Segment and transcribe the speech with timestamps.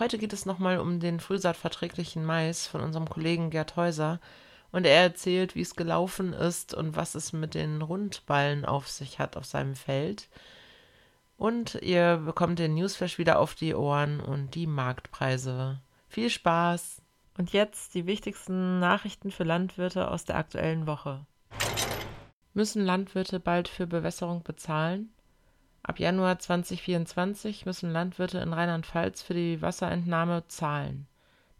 [0.00, 4.18] Heute geht es nochmal um den frühsaatverträglichen Mais von unserem Kollegen Gerd Häuser
[4.72, 9.18] und er erzählt, wie es gelaufen ist und was es mit den Rundballen auf sich
[9.18, 10.30] hat auf seinem Feld.
[11.36, 15.82] Und ihr bekommt den Newsflash wieder auf die Ohren und die Marktpreise.
[16.08, 17.02] Viel Spaß!
[17.36, 21.26] Und jetzt die wichtigsten Nachrichten für Landwirte aus der aktuellen Woche.
[22.54, 25.12] Müssen Landwirte bald für Bewässerung bezahlen?
[25.90, 31.08] Ab Januar 2024 müssen Landwirte in Rheinland-Pfalz für die Wasserentnahme zahlen.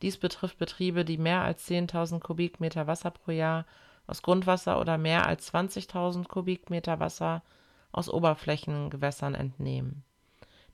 [0.02, 3.66] Dies betrifft Betriebe, die mehr als 10.000 Kubikmeter Wasser pro Jahr
[4.06, 7.42] aus Grundwasser oder mehr als 20.000 Kubikmeter Wasser
[7.90, 10.04] aus Oberflächengewässern entnehmen.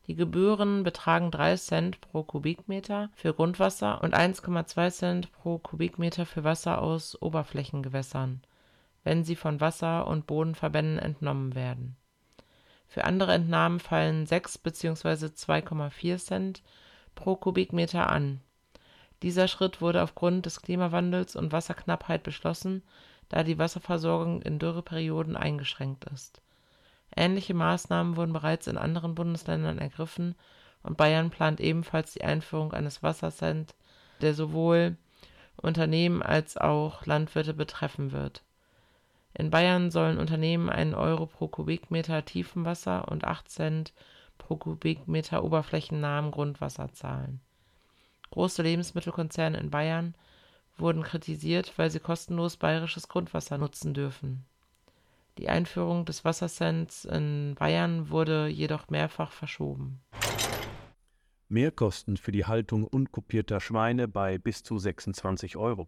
[0.06, 6.44] Die Gebühren betragen 3 Cent pro Kubikmeter für Grundwasser und 1,2 Cent pro Kubikmeter für
[6.44, 8.42] Wasser aus Oberflächengewässern,
[9.02, 11.96] wenn sie von Wasser- und Bodenverbänden entnommen werden
[12.88, 15.26] für andere Entnahmen fallen 6 bzw.
[15.26, 16.62] 2,4 Cent
[17.14, 18.40] pro Kubikmeter an.
[19.22, 22.82] Dieser Schritt wurde aufgrund des Klimawandels und Wasserknappheit beschlossen,
[23.28, 26.40] da die Wasserversorgung in Dürreperioden eingeschränkt ist.
[27.14, 30.34] Ähnliche Maßnahmen wurden bereits in anderen Bundesländern ergriffen
[30.82, 33.74] und Bayern plant ebenfalls die Einführung eines Wassercent,
[34.20, 34.96] der sowohl
[35.56, 38.42] Unternehmen als auch Landwirte betreffen wird
[39.38, 43.92] in Bayern sollen Unternehmen einen Euro pro Kubikmeter Tiefenwasser und 8 Cent
[44.38, 47.40] pro Kubikmeter oberflächennahem Grundwasser zahlen.
[48.30, 50.14] Große Lebensmittelkonzerne in Bayern
[50.78, 54.44] wurden kritisiert, weil sie kostenlos bayerisches Grundwasser nutzen dürfen.
[55.36, 60.00] Die Einführung des Wassercents in Bayern wurde jedoch mehrfach verschoben.
[61.48, 65.86] Mehrkosten für die Haltung unkopierter Schweine bei bis zu 26 Euro.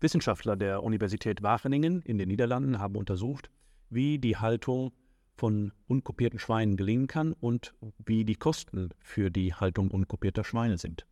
[0.00, 3.50] Wissenschaftler der Universität Wageningen in den Niederlanden haben untersucht,
[3.88, 4.92] wie die Haltung
[5.36, 7.74] von unkopierten Schweinen gelingen kann und
[8.04, 11.06] wie die Kosten für die Haltung unkopierter Schweine sind.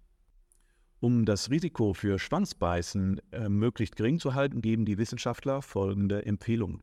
[1.00, 6.82] Um das Risiko für Schwanzbeißen äh, möglichst gering zu halten, geben die Wissenschaftler folgende Empfehlungen.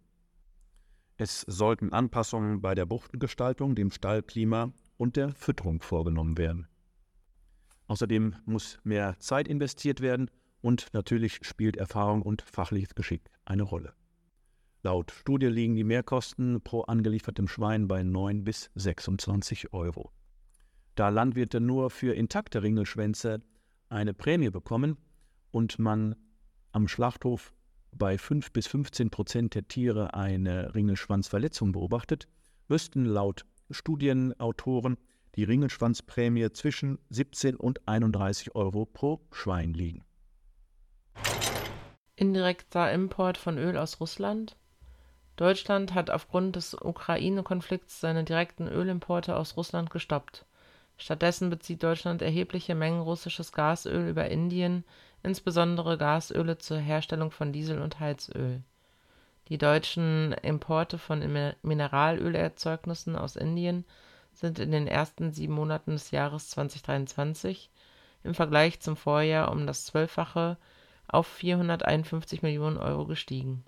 [1.17, 6.67] Es sollten Anpassungen bei der Buchtengestaltung, dem Stallklima und der Fütterung vorgenommen werden.
[7.88, 10.29] Außerdem muss mehr Zeit investiert werden,
[10.61, 13.94] und natürlich spielt Erfahrung und fachliches Geschick eine Rolle.
[14.83, 20.11] Laut Studie liegen die Mehrkosten pro angeliefertem Schwein bei 9 bis 26 Euro.
[20.95, 23.41] Da Landwirte nur für intakte Ringelschwänze
[23.89, 24.97] eine Prämie bekommen
[25.51, 26.16] und man
[26.72, 27.53] am Schlachthof
[27.91, 32.28] bei 5 bis 15 Prozent der Tiere eine Ringelschwanzverletzung beobachtet,
[32.67, 34.97] müssten laut Studienautoren
[35.35, 40.03] die Ringelschwanzprämie zwischen 17 und 31 Euro pro Schwein liegen.
[42.21, 44.55] Indirekter Import von Öl aus Russland.
[45.37, 50.45] Deutschland hat aufgrund des Ukraine-Konflikts seine direkten Ölimporte aus Russland gestoppt.
[50.97, 54.83] Stattdessen bezieht Deutschland erhebliche Mengen russisches Gasöl über Indien,
[55.23, 58.61] insbesondere Gasöle zur Herstellung von Diesel und Heizöl.
[59.47, 61.23] Die deutschen Importe von
[61.63, 63.83] Mineralölerzeugnissen aus Indien
[64.31, 67.71] sind in den ersten sieben Monaten des Jahres 2023
[68.23, 70.57] im Vergleich zum Vorjahr um das Zwölffache
[71.11, 73.63] auf 451 Millionen Euro gestiegen.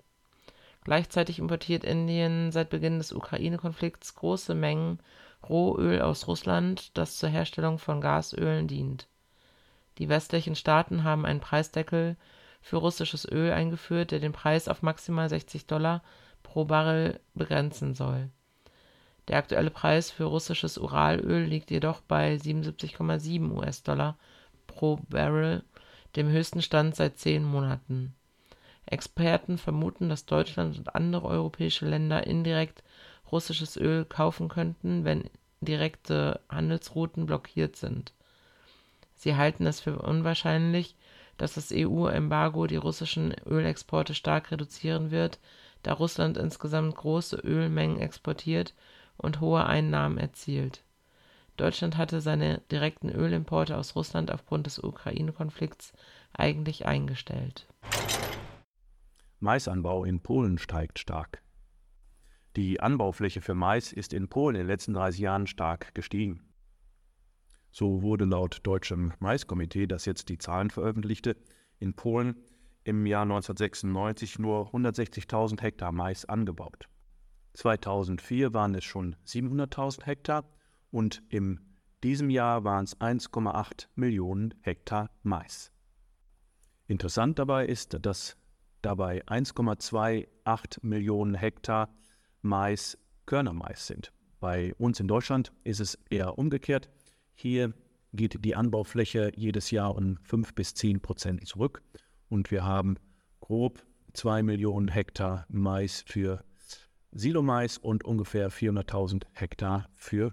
[0.84, 4.98] Gleichzeitig importiert Indien seit Beginn des Ukraine-Konflikts große Mengen
[5.48, 9.08] Rohöl aus Russland, das zur Herstellung von Gasölen dient.
[9.98, 12.16] Die westlichen Staaten haben einen Preisdeckel
[12.60, 16.02] für russisches Öl eingeführt, der den Preis auf maximal 60 Dollar
[16.42, 18.30] pro Barrel begrenzen soll.
[19.28, 24.18] Der aktuelle Preis für russisches Uralöl liegt jedoch bei 77,7 US-Dollar
[24.66, 25.62] pro Barrel
[26.16, 28.14] dem höchsten Stand seit zehn Monaten.
[28.86, 32.82] Experten vermuten, dass Deutschland und andere europäische Länder indirekt
[33.32, 35.30] russisches Öl kaufen könnten, wenn
[35.60, 38.12] direkte Handelsrouten blockiert sind.
[39.14, 40.94] Sie halten es für unwahrscheinlich,
[41.38, 45.38] dass das EU-Embargo die russischen Ölexporte stark reduzieren wird,
[45.82, 48.74] da Russland insgesamt große Ölmengen exportiert
[49.16, 50.84] und hohe Einnahmen erzielt
[51.56, 55.92] Deutschland hatte seine direkten Ölimporte aus Russland aufgrund des Ukraine-Konflikts
[56.32, 57.68] eigentlich eingestellt.
[59.38, 61.42] Maisanbau in Polen steigt stark.
[62.56, 66.40] Die Anbaufläche für Mais ist in Polen in den letzten 30 Jahren stark gestiegen.
[67.70, 71.36] So wurde laut Deutschem Maiskomitee, das jetzt die Zahlen veröffentlichte,
[71.78, 72.36] in Polen
[72.84, 76.88] im Jahr 1996 nur 160.000 Hektar Mais angebaut.
[77.54, 80.44] 2004 waren es schon 700.000 Hektar
[80.94, 81.58] und in
[82.04, 85.72] diesem Jahr waren es 1,8 Millionen Hektar Mais.
[86.86, 88.36] Interessant dabei ist, dass
[88.80, 91.92] dabei 1,28 Millionen Hektar
[92.42, 92.96] Mais
[93.26, 94.12] Körnermais sind.
[94.38, 96.88] Bei uns in Deutschland ist es eher umgekehrt.
[97.34, 97.74] Hier
[98.12, 101.82] geht die Anbaufläche jedes Jahr um 5 bis 10 Prozent zurück
[102.28, 102.98] und wir haben
[103.40, 106.44] grob 2 Millionen Hektar Mais für
[107.10, 110.32] Silomais und ungefähr 400.000 Hektar für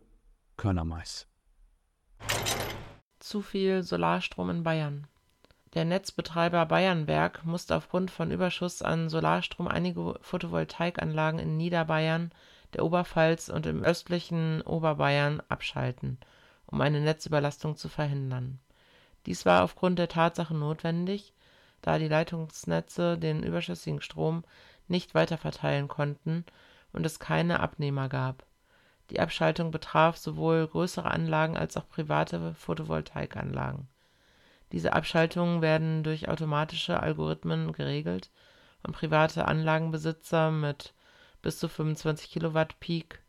[0.62, 1.26] Körnermais.
[3.18, 5.08] Zu viel Solarstrom in Bayern.
[5.74, 12.32] Der Netzbetreiber Bayernwerk musste aufgrund von Überschuss an Solarstrom einige Photovoltaikanlagen in Niederbayern,
[12.76, 16.20] der Oberpfalz und im östlichen Oberbayern abschalten,
[16.68, 18.60] um eine Netzüberlastung zu verhindern.
[19.26, 21.34] Dies war aufgrund der Tatsache notwendig,
[21.82, 24.44] da die Leitungsnetze den überschüssigen Strom
[24.88, 26.46] nicht weiterverteilen konnten
[26.94, 28.46] und es keine Abnehmer gab.
[29.12, 33.88] Die Abschaltung betraf sowohl größere Anlagen als auch private Photovoltaikanlagen
[34.72, 38.32] diese Abschaltungen werden durch automatische Algorithmen geregelt
[38.84, 40.94] und private Anlagenbesitzer mit
[41.42, 43.22] bis zu 25 Kilowatt Peak,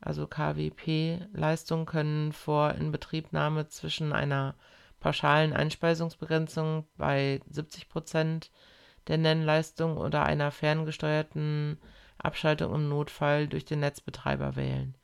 [0.00, 4.54] also kWp-Leistung können vor Inbetriebnahme zwischen einer
[5.00, 8.50] pauschalen Einspeisungsbegrenzung bei 70 Prozent
[9.08, 11.78] der Nennleistung oder einer ferngesteuerten
[12.18, 14.94] Abschaltung im Notfall durch den Netzbetreiber wählen.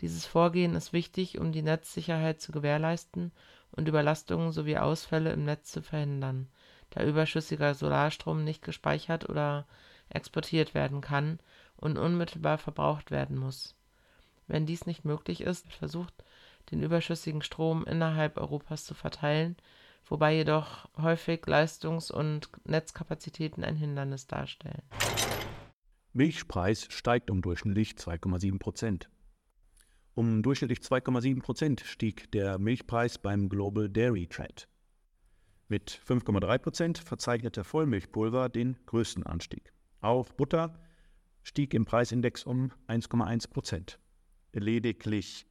[0.00, 3.32] Dieses Vorgehen ist wichtig, um die Netzsicherheit zu gewährleisten
[3.70, 6.48] und Überlastungen sowie Ausfälle im Netz zu verhindern,
[6.90, 9.66] da überschüssiger Solarstrom nicht gespeichert oder
[10.08, 11.38] exportiert werden kann
[11.76, 13.74] und unmittelbar verbraucht werden muss.
[14.46, 16.14] Wenn dies nicht möglich ist, versucht,
[16.70, 19.56] den überschüssigen Strom innerhalb Europas zu verteilen,
[20.06, 24.82] wobei jedoch häufig Leistungs- und Netzkapazitäten ein Hindernis darstellen.
[26.12, 29.08] Milchpreis steigt um durchschnittlich 2,7 Prozent.
[30.16, 34.64] Um durchschnittlich 2,7 Prozent stieg der Milchpreis beim Global Dairy Trade.
[35.68, 39.74] Mit 5,3 Prozent verzeichnete Vollmilchpulver den größten Anstieg.
[40.00, 40.80] Auch Butter
[41.42, 43.98] stieg im Preisindex um 1,1 Prozent.
[44.54, 45.46] Lediglich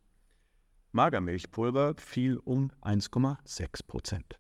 [0.94, 4.40] Magermilchpulver fiel um 1,6 Prozent.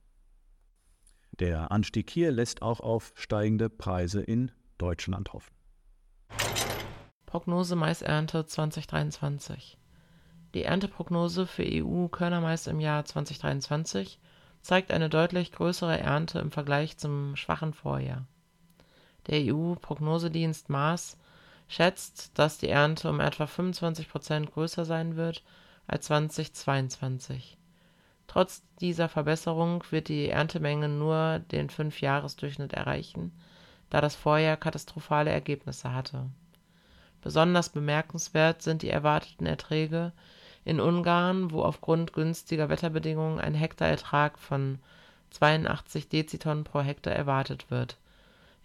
[1.39, 4.49] Der Anstieg hier lässt auch auf steigende Preise in
[4.79, 5.53] Deutschland hoffen.
[7.27, 9.77] Prognose Maisernte 2023
[10.55, 14.19] die Ernteprognose für EU-Körnermais im Jahr 2023
[14.61, 18.25] zeigt eine deutlich größere Ernte im Vergleich zum schwachen Vorjahr.
[19.27, 21.17] Der EU-Prognosedienst Maas
[21.67, 25.43] schätzt, dass die Ernte um etwa 25 Prozent größer sein wird
[25.87, 27.57] als 2022.
[28.27, 33.33] Trotz dieser Verbesserung wird die Erntemenge nur den Fünfjahresdurchschnitt erreichen,
[33.89, 36.29] da das Vorjahr katastrophale Ergebnisse hatte.
[37.21, 40.13] Besonders bemerkenswert sind die erwarteten Erträge
[40.65, 44.79] in Ungarn, wo aufgrund günstiger Wetterbedingungen ein Hektarertrag von
[45.29, 47.97] 82 Dezitonnen pro Hektar erwartet wird,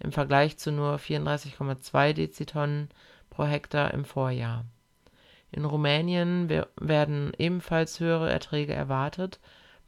[0.01, 2.89] im Vergleich zu nur 34,2 Dezitonnen
[3.29, 4.65] pro Hektar im Vorjahr.
[5.53, 6.49] In Rumänien
[6.81, 9.39] werden ebenfalls höhere Erträge erwartet,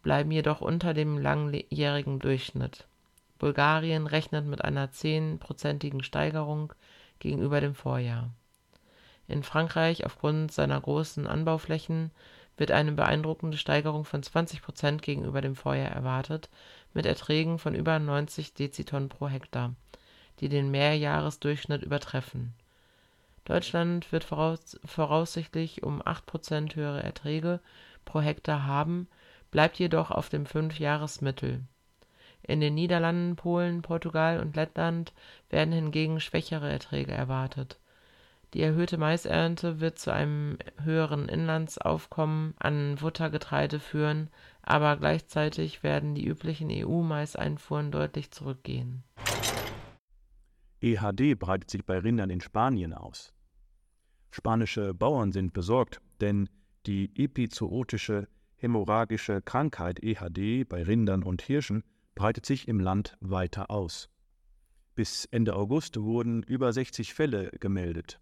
[0.03, 2.87] bleiben jedoch unter dem langjährigen Durchschnitt.
[3.39, 6.75] Bulgarien rechnet mit einer zehnprozentigen Steigerung
[7.21, 8.31] gegenüber dem Vorjahr
[9.33, 12.11] in Frankreich aufgrund seiner großen Anbauflächen
[12.59, 16.51] wird eine beeindruckende Steigerung von 20 Prozent gegenüber dem Vorjahr erwartet,
[16.93, 19.75] mit Erträgen von über 90 Dezitonnen pro Hektar,
[20.41, 22.53] die den Mehrjahresdurchschnitt übertreffen.
[23.45, 27.61] Deutschland wird voraussichtlich um 8 Prozent höhere Erträge
[28.05, 29.09] pro Hektar haben,
[29.51, 31.63] bleibt jedoch auf dem Fünfjahresmittel.
[32.43, 35.13] In den Niederlanden, Polen, Portugal und Lettland
[35.49, 37.79] werden hingegen schwächere Erträge erwartet
[38.55, 44.29] die erhöhte Maisernte wird zu einem höheren Inlandsaufkommen an Futtergetreide führen,
[44.63, 49.05] aber gleichzeitig werden die üblichen EU-Maiseinfuhren deutlich zurückgehen.
[50.81, 53.33] EHD breitet sich bei Rindern in Spanien aus.
[54.31, 56.49] Spanische Bauern sind besorgt, denn
[56.87, 64.09] die epizootische hämorrhagische Krankheit EHD bei Rindern und Hirschen breitet sich im Land weiter aus.
[64.95, 68.22] Bis Ende August wurden über 60 Fälle gemeldet.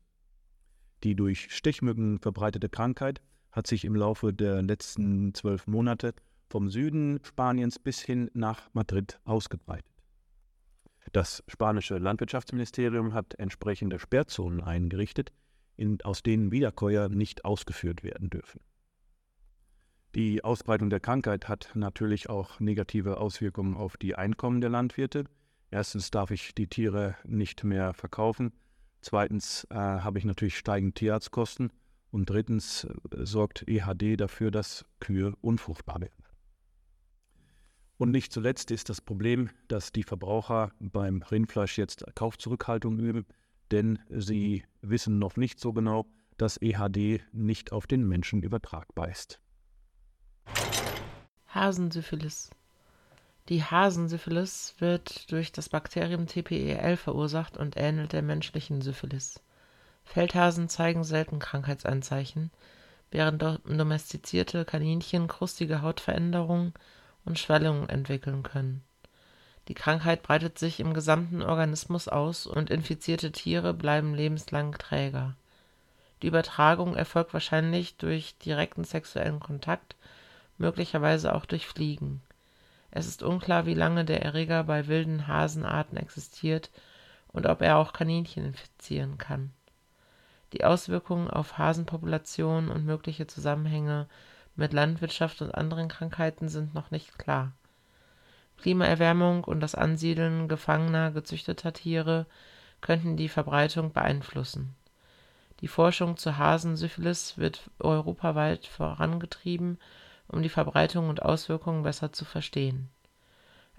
[1.02, 3.20] Die durch Stechmücken verbreitete Krankheit
[3.52, 6.14] hat sich im Laufe der letzten zwölf Monate
[6.48, 9.90] vom Süden Spaniens bis hin nach Madrid ausgebreitet.
[11.12, 15.32] Das spanische Landwirtschaftsministerium hat entsprechende Sperrzonen eingerichtet,
[15.76, 18.60] in, aus denen Wiederkäuer nicht ausgeführt werden dürfen.
[20.14, 25.24] Die Ausbreitung der Krankheit hat natürlich auch negative Auswirkungen auf die Einkommen der Landwirte.
[25.70, 28.52] Erstens darf ich die Tiere nicht mehr verkaufen.
[29.00, 31.72] Zweitens äh, habe ich natürlich steigende Tierarztkosten.
[32.10, 36.24] Und drittens äh, sorgt EHD dafür, dass Kühe unfruchtbar werden.
[37.98, 43.26] Und nicht zuletzt ist das Problem, dass die Verbraucher beim Rindfleisch jetzt Kaufzurückhaltung üben,
[43.70, 46.06] denn sie wissen noch nicht so genau,
[46.38, 49.38] dass EHD nicht auf den Menschen übertragbar ist.
[51.48, 52.50] Hasensyphilis.
[53.48, 59.40] Die Hasensyphilis wird durch das Bakterium TPEL verursacht und ähnelt der menschlichen Syphilis.
[60.04, 62.50] Feldhasen zeigen selten Krankheitsanzeichen,
[63.10, 66.74] während domestizierte Kaninchen krustige Hautveränderungen
[67.24, 68.82] und Schwellungen entwickeln können.
[69.68, 75.36] Die Krankheit breitet sich im gesamten Organismus aus und infizierte Tiere bleiben lebenslang Träger.
[76.22, 79.96] Die Übertragung erfolgt wahrscheinlich durch direkten sexuellen Kontakt,
[80.58, 82.20] möglicherweise auch durch Fliegen.
[82.90, 86.70] Es ist unklar, wie lange der Erreger bei wilden Hasenarten existiert
[87.28, 89.52] und ob er auch Kaninchen infizieren kann.
[90.52, 94.08] Die Auswirkungen auf Hasenpopulationen und mögliche Zusammenhänge
[94.56, 97.52] mit Landwirtschaft und anderen Krankheiten sind noch nicht klar.
[98.58, 102.26] Klimaerwärmung und das Ansiedeln gefangener, gezüchteter Tiere
[102.80, 104.74] könnten die Verbreitung beeinflussen.
[105.60, 109.78] Die Forschung zur Hasensyphilis wird europaweit vorangetrieben,
[110.30, 112.88] um die Verbreitung und Auswirkungen besser zu verstehen.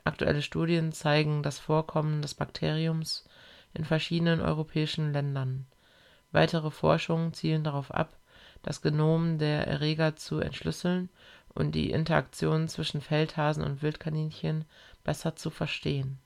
[0.04, 3.26] Aktuelle Studien zeigen das Vorkommen des Bakteriums
[3.74, 5.66] in verschiedenen europäischen Ländern.
[6.32, 8.18] Weitere Forschungen zielen darauf ab,
[8.64, 11.10] das Genom der Erreger zu entschlüsseln
[11.54, 14.66] und die Interaktion zwischen Feldhasen und Wildkaninchen
[15.04, 16.20] besser zu verstehen.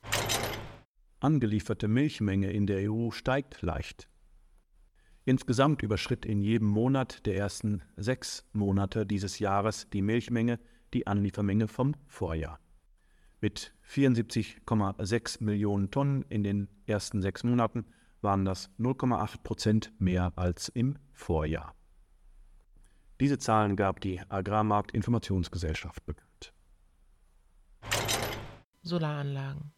[1.20, 4.08] Angelieferte Milchmenge in der EU steigt leicht.
[5.28, 10.60] Insgesamt überschritt in jedem Monat der ersten sechs Monate dieses Jahres die Milchmenge
[10.94, 12.60] die Anliefermenge vom Vorjahr.
[13.40, 17.86] Mit 74,6 Millionen Tonnen in den ersten sechs Monaten
[18.20, 21.74] waren das 0,8 Prozent mehr als im Vorjahr.
[23.18, 26.52] Diese Zahlen gab die Agrarmarktinformationsgesellschaft bekannt.
[28.82, 29.72] Solaranlagen.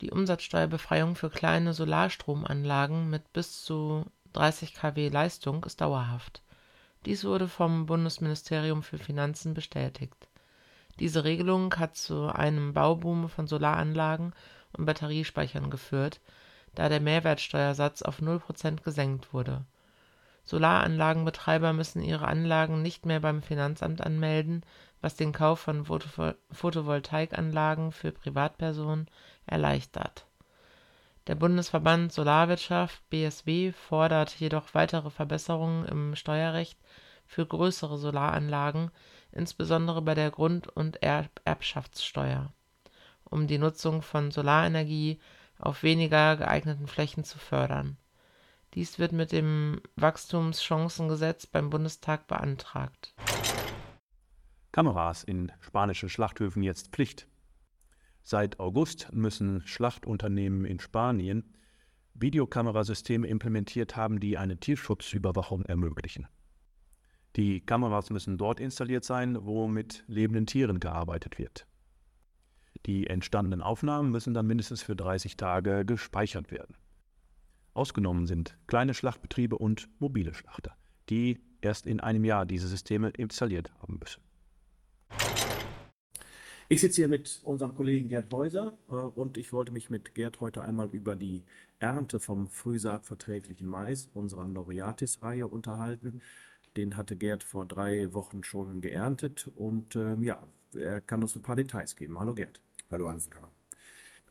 [0.00, 6.42] Die Umsatzsteuerbefreiung für kleine Solarstromanlagen mit bis zu 30 kW Leistung ist dauerhaft.
[7.04, 10.28] Dies wurde vom Bundesministerium für Finanzen bestätigt.
[10.98, 14.34] Diese Regelung hat zu einem Bauboom von Solaranlagen
[14.76, 16.20] und Batteriespeichern geführt,
[16.74, 19.64] da der Mehrwertsteuersatz auf 0% gesenkt wurde
[20.48, 24.64] Solaranlagenbetreiber müssen ihre Anlagen nicht mehr beim Finanzamt anmelden,
[25.02, 29.10] was den Kauf von Photovoltaikanlagen für Privatpersonen
[29.44, 30.24] erleichtert.
[31.28, 36.78] Der Bundesverband Solarwirtschaft (BSW) fordert jedoch weitere Verbesserungen im Steuerrecht
[37.26, 38.90] für größere Solaranlagen,
[39.30, 42.52] insbesondere bei der Grund und Erbschaftssteuer,
[43.24, 45.20] um die Nutzung von Solarenergie
[45.60, 47.96] auf weniger geeigneten Flächen zu fördern
[48.74, 53.14] dies wird mit dem Wachstumschancengesetz beim Bundestag beantragt.
[54.72, 57.26] Kameras in spanischen Schlachthöfen jetzt Pflicht.
[58.22, 61.54] Seit August müssen Schlachtunternehmen in Spanien
[62.14, 66.26] Videokamerasysteme implementiert haben, die eine Tierschutzüberwachung ermöglichen.
[67.36, 71.66] Die Kameras müssen dort installiert sein, wo mit lebenden Tieren gearbeitet wird.
[72.86, 76.76] Die entstandenen Aufnahmen müssen dann mindestens für 30 Tage gespeichert werden.
[77.74, 80.76] Ausgenommen sind kleine Schlachtbetriebe und mobile Schlachter,
[81.10, 84.22] die erst in einem Jahr diese Systeme installiert haben müssen.
[86.70, 90.40] Ich sitze hier mit unserem Kollegen Gerd Häuser äh, und ich wollte mich mit Gerd
[90.40, 91.42] heute einmal über die
[91.78, 96.20] Ernte vom frühsaatverträglichen Mais unserer Laureatis-Reihe unterhalten.
[96.76, 101.40] Den hatte Gerd vor drei Wochen schon geerntet und äh, ja, er kann uns ein
[101.40, 102.18] paar Details geben.
[102.18, 102.60] Hallo Gerd.
[102.90, 103.50] Hallo Ansgar.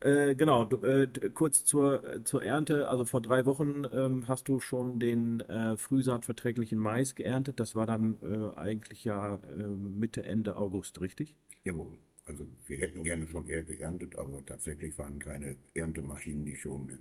[0.01, 2.87] Äh, genau, du, äh, kurz zur, zur Ernte.
[2.87, 7.59] Also vor drei Wochen ähm, hast du schon den äh, frühsaatverträglichen Mais geerntet.
[7.59, 11.35] Das war dann äh, eigentlich ja äh, Mitte, Ende August, richtig?
[11.63, 11.97] Jawohl.
[12.27, 16.99] Also wir hätten gerne schon eher geerntet, aber tatsächlich waren keine Erntemaschinen, die schon in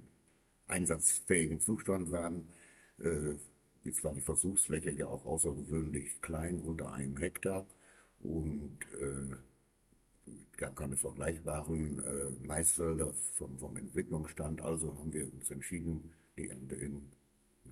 [0.69, 2.49] einsatzfähigen Zustand waren.
[3.01, 3.35] Äh,
[3.85, 7.67] jetzt war die Versuchsfläche ja auch außergewöhnlich klein, unter einem Hektar.
[8.21, 9.37] Und äh,
[10.57, 16.77] gab keine vergleichbaren äh, Maisfelder vom, vom Entwicklungsstand, also haben wir uns entschieden, die Ernte
[16.77, 17.03] in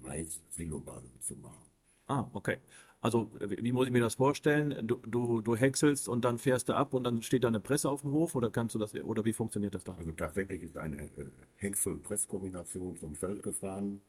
[0.02, 1.73] Mais-Silobasen zu machen.
[2.06, 2.58] Ah, okay.
[3.00, 4.86] Also wie muss ich mir das vorstellen?
[4.86, 7.90] Du, du, du häckselst und dann fährst du ab und dann steht da eine Presse
[7.90, 9.94] auf dem Hof oder kannst du das oder wie funktioniert das da?
[9.94, 14.00] Also tatsächlich ist eine äh, Häcksel-Presskombination zum Feld gefahren.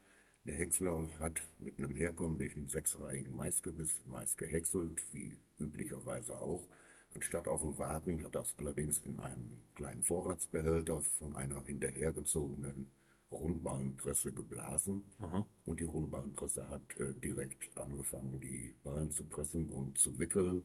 [0.46, 6.64] Der Häcksler hat mit einem herkömmlichen sechsreihigen Maisgebiss Mais gehäckselt, wie üblicherweise auch.
[7.16, 12.92] Anstatt auf dem Wagen hat das allerdings in einem kleinen Vorratsbehälter von einer hinterhergezogenen
[13.32, 15.04] Rundballenpresse geblasen.
[15.20, 15.46] Aha.
[15.66, 20.64] Und die Rundballenpresse hat äh, direkt angefangen, die Ballen zu pressen und zu wickeln,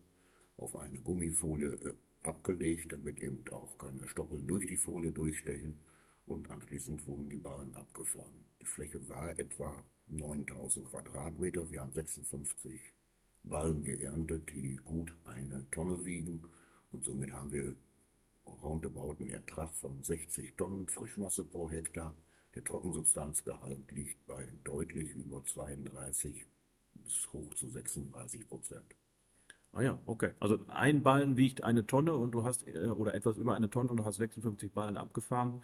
[0.56, 5.78] auf eine Gummifolie äh, abgelegt, damit eben auch keine Stoppeln durch die Folie durchstechen.
[6.26, 8.44] Und anschließend wurden die Ballen abgefahren.
[8.60, 11.70] Die Fläche war etwa 9000 Quadratmeter.
[11.70, 12.80] Wir haben 56
[13.42, 16.42] Ballen geerntet, die gut eine Tonne wiegen.
[16.92, 17.74] Und somit haben wir
[18.46, 22.14] roundabout einen Ertrag von 60 Tonnen Frischmasse pro Hektar.
[22.54, 26.46] Der Trockensubstanzgehalt liegt bei deutlich über 32
[26.94, 28.96] bis hoch zu 36 Prozent.
[29.72, 30.32] Ah ja, okay.
[30.40, 33.90] Also ein Ballen wiegt eine Tonne und du hast, äh, oder etwas über eine Tonne
[33.90, 35.62] und du hast 56 Ballen abgefahren.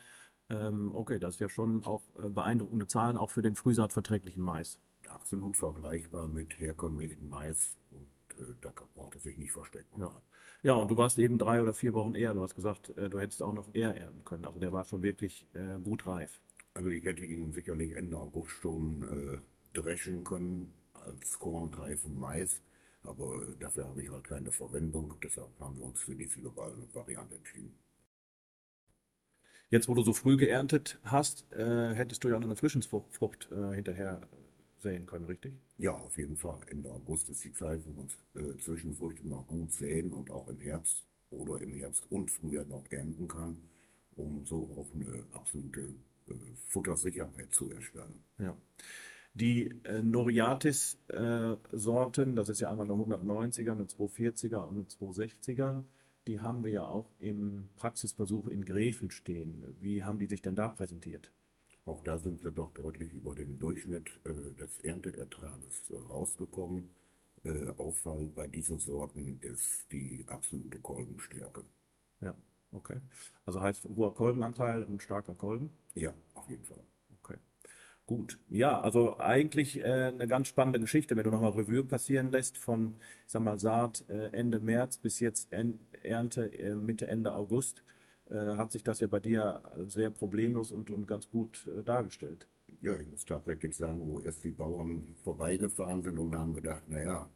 [0.48, 4.78] Ähm, okay, das ist ja schon auch äh, beeindruckende Zahlen, auch für den frühsaatverträglichen Mais.
[5.08, 10.00] Absolut vergleichbar mit herkömmlichen Mais und äh, da braucht es sich nicht verstecken.
[10.00, 10.22] Ja.
[10.62, 12.34] Ja, und du warst eben drei oder vier Wochen eher.
[12.34, 14.44] Du hast gesagt, äh, du hättest auch noch eher ernten können.
[14.44, 16.40] Also der war schon wirklich äh, gut reif.
[16.76, 19.38] Also ich hätte ihn sicherlich Ende August schon äh,
[19.72, 22.60] dreschen können als kornreifen Mais,
[23.02, 25.14] aber dafür habe ich halt keine Verwendung.
[25.22, 27.74] Deshalb haben wir uns für die globale Variante entschieden.
[29.70, 33.74] Jetzt, wo du so früh geerntet hast, äh, hättest du ja noch eine Frischensfrucht äh,
[33.74, 34.28] hinterher
[34.76, 35.54] säen können, richtig?
[35.78, 36.60] Ja, auf jeden Fall.
[36.68, 40.60] Ende August ist die Zeit, wo man äh, Zwischenfrüchte noch gut säen und auch im
[40.60, 43.56] Herbst oder im Herbst und Frühjahr noch ernten kann,
[44.14, 45.94] um so auch eine absolute
[46.68, 48.24] Futtersicherheit zu erstellen.
[48.38, 48.56] Ja.
[49.34, 55.84] Die äh, Noriatis-Sorten, das ist ja einmal eine 190er, eine 240er und eine 260er,
[56.26, 59.76] die haben wir ja auch im Praxisversuch in Greven stehen.
[59.80, 61.30] Wie haben die sich denn da präsentiert?
[61.84, 66.90] Auch da sind wir doch deutlich über den Durchschnitt äh, des Ernteertrages äh, rausgekommen.
[67.44, 71.62] Äh, auffallend bei diesen Sorten ist die absolute Kolbenstärke.
[72.20, 72.34] Ja,
[72.72, 73.00] okay.
[73.44, 75.70] Also heißt hoher Kolbenanteil und starker Kolben?
[75.94, 76.82] Ja, auf jeden Fall.
[77.22, 77.36] Okay.
[78.06, 78.38] Gut.
[78.48, 82.94] Ja, also eigentlich äh, eine ganz spannende Geschichte, wenn du nochmal Revue passieren lässt von,
[83.26, 87.82] ich sag mal, Saat äh, Ende März bis jetzt en Ernte äh, Mitte, Ende August,
[88.30, 92.46] äh, hat sich das ja bei dir sehr problemlos und, und ganz gut äh, dargestellt.
[92.80, 97.28] Ja, ich muss tatsächlich sagen, wo erst die Bauern vorbeigefahren sind und haben gedacht, naja,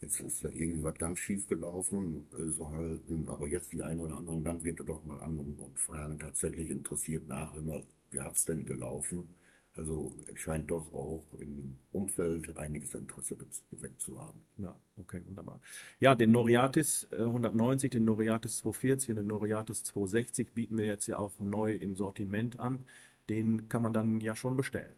[0.00, 4.16] jetzt ist da irgendwas ganz schief gelaufen, äh, so halt, aber jetzt die einen oder
[4.18, 8.66] anderen Landwirte doch mal an und, und fragen tatsächlich interessiert nach, immer, wie es denn
[8.66, 9.28] gelaufen?
[9.76, 13.36] Also scheint doch auch im Umfeld einiges Interesse
[13.70, 14.40] geweckt zu haben.
[14.56, 15.60] Ja, okay, wunderbar.
[15.98, 21.08] Ja, den Noriatis äh, 190, den Noriatis 240 und den Noriatis 260 bieten wir jetzt
[21.08, 22.84] ja auch neu im Sortiment an.
[23.28, 24.94] Den kann man dann ja schon bestellen.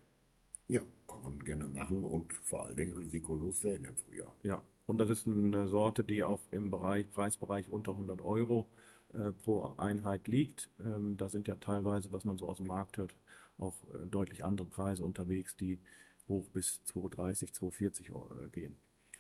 [0.68, 4.34] Ja, kann man gerne machen und vor allen Dingen risikolos säen im Frühjahr.
[4.42, 8.66] Ja, und das ist eine Sorte, die auch im Bereich, Preisbereich unter 100 Euro
[9.14, 10.68] äh, pro Einheit liegt.
[10.80, 13.14] Ähm, da sind ja teilweise, was man so aus dem Markt hört,
[13.59, 15.81] auch äh, deutlich andere Preise unterwegs, die
[16.29, 18.77] hoch bis 230, 240 äh, gehen.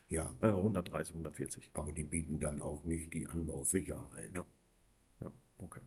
[0.08, 1.70] Ja, Äh, 130, 140.
[1.74, 4.30] aber die bieten dann auch nicht die Anbausicherheit.
[4.34, 4.44] Ja,
[5.58, 5.80] okay.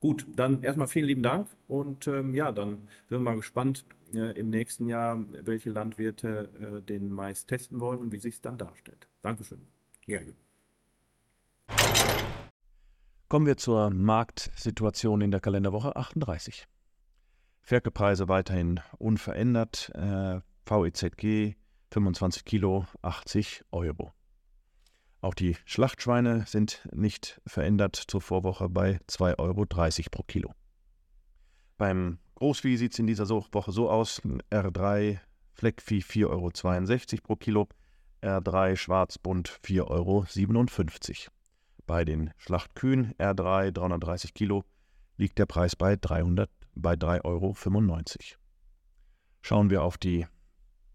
[0.00, 4.38] Gut, dann erstmal vielen lieben Dank und ähm, ja, dann sind wir mal gespannt äh,
[4.38, 8.58] im nächsten Jahr, welche Landwirte äh, den Mais testen wollen und wie sich es dann
[8.58, 9.08] darstellt.
[9.22, 9.66] Dankeschön.
[10.06, 10.20] Ja,
[13.28, 16.68] Kommen wir zur Marktsituation in der Kalenderwoche 38.
[17.66, 19.90] Ferkelpreise weiterhin unverändert.
[19.96, 21.56] Äh, VEZG
[21.90, 24.12] 25 Kilo 80 Euro.
[25.20, 29.64] Auch die Schlachtschweine sind nicht verändert zur Vorwoche bei 2,30 Euro
[30.12, 30.54] pro Kilo.
[31.76, 35.18] Beim Großvieh sieht es in dieser Woche so aus: R3
[35.52, 37.68] Fleckvieh 4,62 Euro pro Kilo,
[38.22, 40.24] R3 Schwarzbund 4,57 Euro.
[41.84, 44.64] Bei den Schlachtkühen R3 330 Kilo
[45.16, 47.56] liegt der Preis bei, 300, bei 3,95 Euro.
[49.40, 50.26] Schauen wir auf die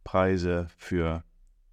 [0.03, 1.23] Preise für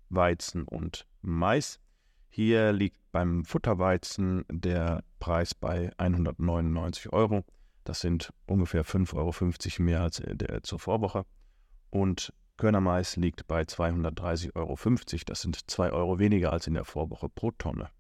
[0.09, 1.81] Weizen und Mais.
[2.29, 7.44] Hier liegt beim Futterweizen der Preis bei 199 Euro.
[7.85, 11.25] Das sind ungefähr 5,50 Euro mehr als der, zur Vorwoche.
[11.90, 14.77] Und Körnermais liegt bei 230,50 Euro.
[15.27, 17.90] Das sind 2 Euro weniger als in der Vorwoche pro Tonne.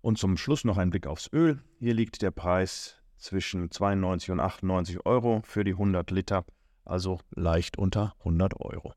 [0.00, 1.62] Und zum Schluss noch ein Blick aufs Öl.
[1.78, 6.44] Hier liegt der Preis zwischen 92 und 98 Euro für die 100 Liter,
[6.84, 8.92] also leicht unter 100 Euro.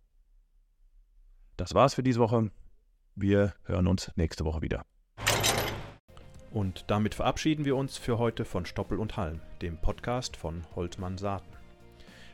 [1.58, 2.52] Das war's für diese Woche.
[3.16, 4.86] Wir hören uns nächste Woche wieder.
[6.52, 11.18] Und damit verabschieden wir uns für heute von Stoppel und Halm, dem Podcast von Holtmann
[11.18, 11.52] Saaten.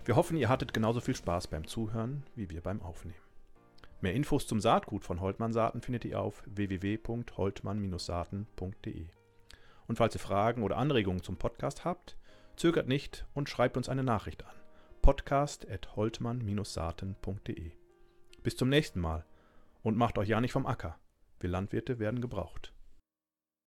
[0.06, 3.19] Wir hoffen, ihr hattet genauso viel Spaß beim Zuhören wie wir beim Aufnehmen.
[4.02, 9.08] Mehr Infos zum Saatgut von Holtmann Saaten findet ihr auf www.holtmann-saaten.de.
[9.88, 12.17] Und falls ihr Fragen oder Anregungen zum Podcast habt,
[12.56, 14.54] zögert nicht und schreibt uns eine Nachricht an.
[15.02, 17.71] podcast.holtmann-saaten.de.
[18.43, 19.26] Bis zum nächsten Mal
[19.84, 20.98] und macht euch ja nicht vom Acker.
[21.39, 22.75] Wir Landwirte werden gebraucht.